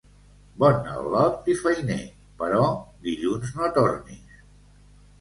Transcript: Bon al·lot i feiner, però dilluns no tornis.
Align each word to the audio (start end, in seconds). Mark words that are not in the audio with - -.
Bon 0.63 0.89
al·lot 0.93 1.51
i 1.55 1.59
feiner, 1.59 1.99
però 2.41 2.65
dilluns 3.07 3.57
no 3.63 3.73
tornis. 3.81 4.45